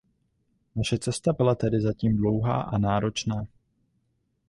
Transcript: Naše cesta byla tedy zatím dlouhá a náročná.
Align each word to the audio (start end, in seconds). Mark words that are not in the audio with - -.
Naše 0.75 0.99
cesta 0.99 1.33
byla 1.33 1.55
tedy 1.55 1.81
zatím 1.81 2.17
dlouhá 2.17 2.61
a 2.61 2.77
náročná. 2.77 3.47